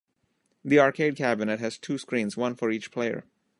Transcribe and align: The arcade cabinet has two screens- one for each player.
The 0.65 0.79
arcade 0.79 1.15
cabinet 1.15 1.59
has 1.59 1.77
two 1.77 1.99
screens- 1.99 2.35
one 2.35 2.55
for 2.55 2.71
each 2.71 2.89
player. 2.89 3.23